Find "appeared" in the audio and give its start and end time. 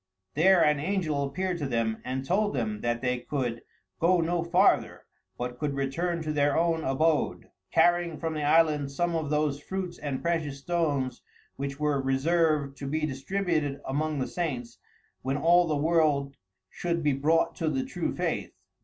1.23-1.59